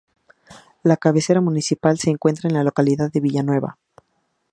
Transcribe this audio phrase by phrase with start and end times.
[0.81, 3.77] La cabecera municipal se encuentra en la localidad de Villanueva.